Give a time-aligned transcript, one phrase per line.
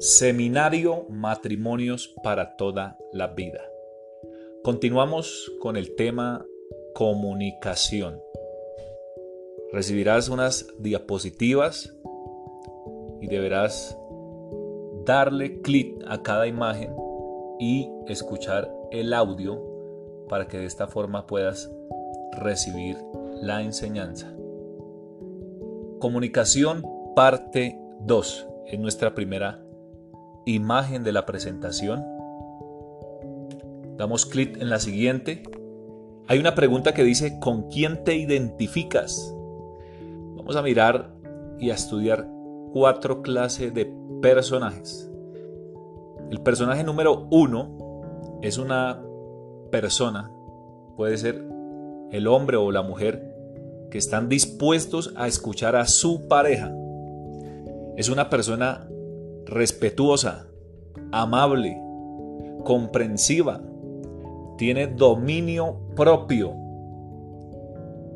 [0.00, 3.60] Seminario Matrimonios para toda la vida.
[4.64, 6.46] Continuamos con el tema
[6.94, 8.18] comunicación.
[9.74, 11.94] Recibirás unas diapositivas
[13.20, 13.94] y deberás
[15.04, 16.96] darle clic a cada imagen
[17.58, 19.62] y escuchar el audio
[20.30, 21.70] para que de esta forma puedas
[22.40, 22.96] recibir
[23.42, 24.34] la enseñanza.
[25.98, 29.62] Comunicación parte 2 es nuestra primera
[30.50, 32.04] imagen de la presentación.
[33.96, 35.42] Damos clic en la siguiente.
[36.26, 39.34] Hay una pregunta que dice, ¿con quién te identificas?
[40.36, 41.12] Vamos a mirar
[41.58, 42.26] y a estudiar
[42.72, 43.92] cuatro clases de
[44.22, 45.10] personajes.
[46.30, 49.02] El personaje número uno es una
[49.70, 50.30] persona,
[50.96, 51.44] puede ser
[52.10, 53.34] el hombre o la mujer,
[53.90, 56.72] que están dispuestos a escuchar a su pareja.
[57.96, 58.88] Es una persona
[59.50, 60.46] respetuosa,
[61.12, 61.78] amable,
[62.64, 63.60] comprensiva,
[64.56, 66.54] tiene dominio propio,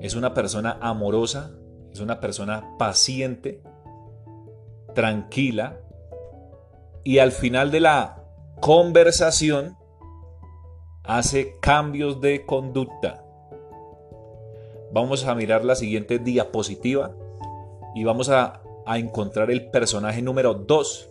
[0.00, 1.52] es una persona amorosa,
[1.92, 3.62] es una persona paciente,
[4.94, 5.80] tranquila
[7.04, 8.24] y al final de la
[8.60, 9.76] conversación
[11.04, 13.24] hace cambios de conducta.
[14.92, 17.14] Vamos a mirar la siguiente diapositiva
[17.94, 21.10] y vamos a, encontrar el personaje número 2.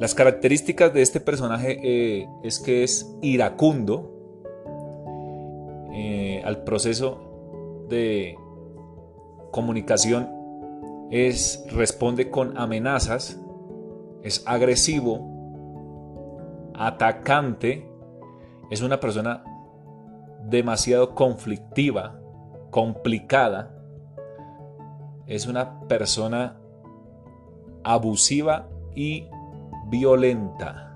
[0.00, 4.12] Las características de este personaje eh, es que es iracundo
[5.92, 8.36] eh, al proceso de
[9.50, 10.38] comunicación
[11.10, 13.40] es responde con amenazas,
[14.22, 17.90] es agresivo, atacante,
[18.70, 19.42] es una persona
[20.44, 22.20] demasiado conflictiva,
[22.70, 23.74] complicada,
[25.26, 26.58] es una persona
[27.82, 29.26] abusiva y
[29.88, 30.94] violenta.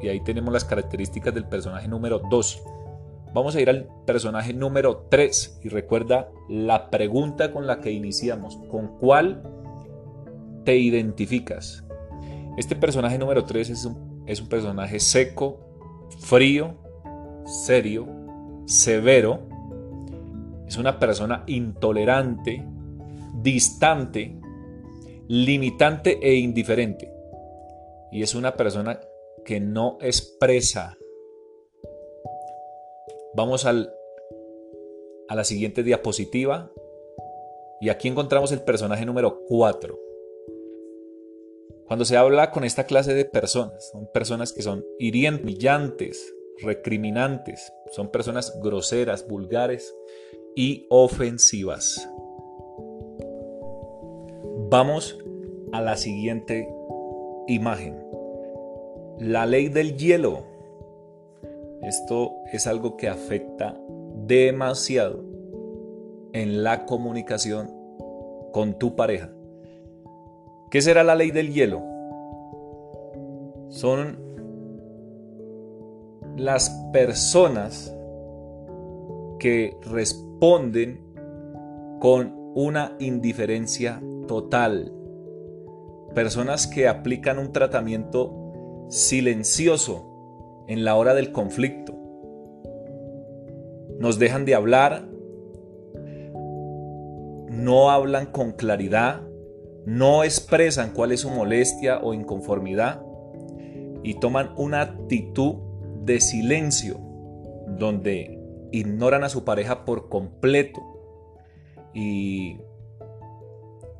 [0.00, 2.62] Y ahí tenemos las características del personaje número 2.
[3.34, 8.56] Vamos a ir al personaje número 3 y recuerda la pregunta con la que iniciamos.
[8.70, 9.42] ¿Con cuál
[10.64, 11.84] te identificas?
[12.56, 15.60] Este personaje número 3 es un, es un personaje seco,
[16.20, 16.74] frío,
[17.44, 18.06] serio,
[18.66, 19.46] severo.
[20.66, 22.64] Es una persona intolerante,
[23.42, 24.36] distante,
[25.28, 27.17] limitante e indiferente.
[28.10, 29.00] Y es una persona
[29.44, 30.98] que no expresa
[33.34, 36.72] Vamos a la siguiente diapositiva.
[37.80, 39.96] Y aquí encontramos el personaje número 4.
[41.86, 47.72] Cuando se habla con esta clase de personas, son personas que son hirientes, humillantes, recriminantes,
[47.92, 49.94] son personas groseras, vulgares
[50.56, 52.10] y ofensivas.
[54.68, 55.16] Vamos
[55.72, 56.68] a la siguiente
[57.48, 57.96] imagen.
[59.18, 60.44] La ley del hielo.
[61.82, 63.76] Esto es algo que afecta
[64.26, 65.24] demasiado
[66.32, 67.70] en la comunicación
[68.52, 69.30] con tu pareja.
[70.70, 71.82] ¿Qué será la ley del hielo?
[73.68, 74.18] Son
[76.36, 77.94] las personas
[79.38, 81.00] que responden
[82.00, 84.92] con una indiferencia total.
[86.18, 91.94] Personas que aplican un tratamiento silencioso en la hora del conflicto.
[94.00, 95.08] Nos dejan de hablar,
[97.48, 99.22] no hablan con claridad,
[99.86, 103.00] no expresan cuál es su molestia o inconformidad
[104.02, 105.54] y toman una actitud
[106.02, 106.98] de silencio
[107.78, 108.42] donde
[108.72, 110.80] ignoran a su pareja por completo
[111.94, 112.58] y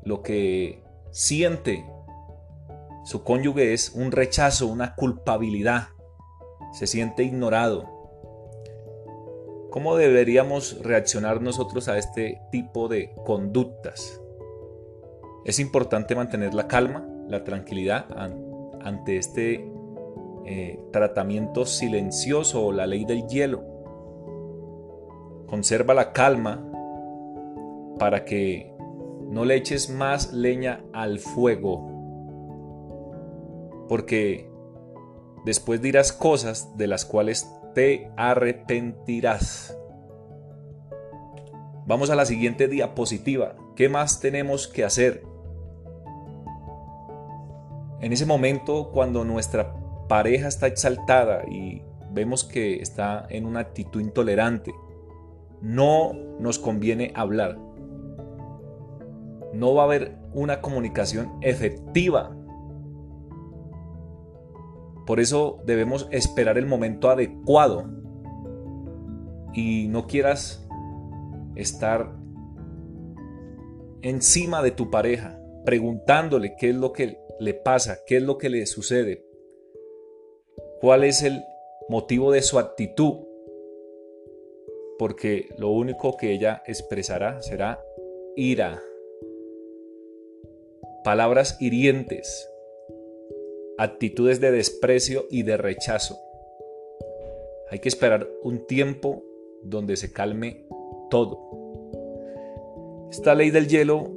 [0.02, 1.84] lo que siente
[3.08, 5.88] su cónyuge es un rechazo, una culpabilidad
[6.74, 7.88] se siente ignorado.
[9.70, 14.20] ¿Cómo deberíamos reaccionar nosotros a este tipo de conductas?
[15.46, 18.04] Es importante mantener la calma, la tranquilidad
[18.82, 19.66] ante este
[20.44, 23.64] eh, tratamiento silencioso o la ley del hielo.
[25.46, 26.62] Conserva la calma
[27.98, 28.70] para que
[29.30, 31.97] no le eches más leña al fuego.
[33.88, 34.48] Porque
[35.44, 39.76] Después dirás cosas de las cuales te arrepentirás.
[41.86, 43.56] Vamos a la siguiente diapositiva.
[43.74, 45.22] ¿Qué más tenemos que hacer?
[48.00, 49.74] En ese momento, cuando nuestra
[50.06, 54.74] pareja está exaltada y vemos que está en una actitud intolerante,
[55.62, 57.58] no nos conviene hablar.
[59.54, 62.36] No va a haber una comunicación efectiva
[65.08, 67.88] Por eso debemos esperar el momento adecuado.
[69.54, 70.68] Y no quieras
[71.56, 72.14] estar
[74.02, 78.50] encima de tu pareja, preguntándole qué es lo que le pasa, qué es lo que
[78.50, 79.24] le sucede,
[80.82, 81.42] cuál es el
[81.88, 83.14] motivo de su actitud,
[84.98, 87.82] porque lo único que ella expresará será
[88.36, 88.82] ira,
[91.02, 92.46] palabras hirientes,
[93.78, 96.18] actitudes de desprecio y de rechazo.
[97.70, 99.22] Hay que esperar un tiempo
[99.62, 100.66] donde se calme
[101.10, 101.48] todo.
[103.10, 104.10] Esta ley del hielo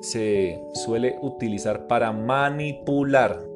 [0.00, 3.46] se suele utilizar para manipular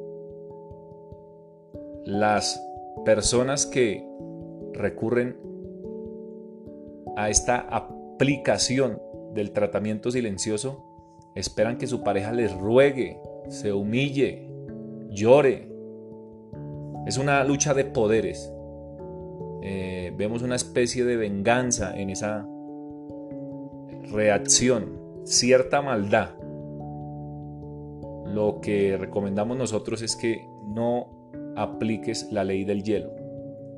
[2.05, 2.61] las
[3.03, 4.07] personas que
[4.73, 5.37] recurren
[7.17, 9.01] a esta aplicación
[9.33, 10.83] del tratamiento silencioso
[11.35, 14.44] esperan que su pareja les ruegue, se humille,
[15.15, 15.71] llore.
[17.07, 18.51] Es una lucha de poderes.
[19.63, 22.47] Eh, vemos una especie de venganza en esa
[24.11, 26.35] reacción, cierta maldad.
[28.27, 33.11] Lo que recomendamos nosotros es que no apliques la ley del hielo.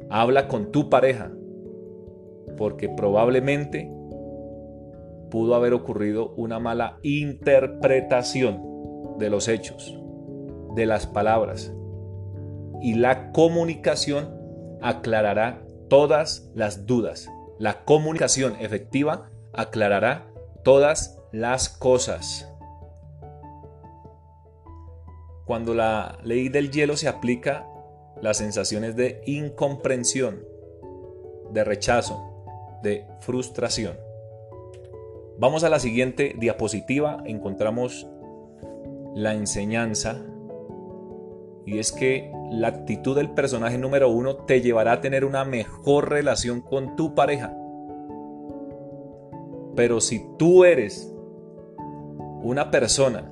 [0.10, 1.31] Habla con tu pareja,
[2.57, 3.92] porque probablemente
[5.30, 8.62] pudo haber ocurrido una mala interpretación
[9.19, 10.00] de los hechos,
[10.77, 11.74] de las palabras,
[12.81, 14.33] y la comunicación
[14.81, 17.29] aclarará todas las dudas.
[17.57, 20.31] La comunicación efectiva aclarará
[20.63, 22.47] todas las cosas.
[25.45, 27.65] Cuando la ley del hielo se aplica,
[28.21, 30.44] las sensaciones de incomprensión,
[31.51, 32.45] de rechazo,
[32.83, 33.97] de frustración.
[35.39, 38.07] Vamos a la siguiente diapositiva, encontramos
[39.15, 40.24] la enseñanza
[41.67, 46.09] y es que la actitud del personaje número uno te llevará a tener una mejor
[46.09, 47.53] relación con tu pareja.
[49.75, 51.13] Pero si tú eres
[52.41, 53.29] una persona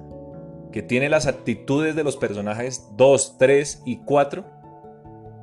[0.74, 4.44] que tiene las actitudes de los personajes 2, 3 y 4,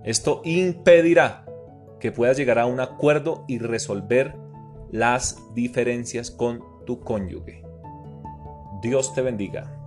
[0.05, 1.47] esto impedirá
[1.99, 4.37] que puedas llegar a un acuerdo y resolver
[4.91, 7.65] las diferencias con tu cónyuge.
[8.83, 9.82] Dios te bendiga.